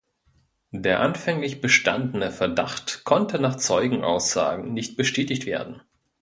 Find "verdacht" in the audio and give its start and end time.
2.31-3.03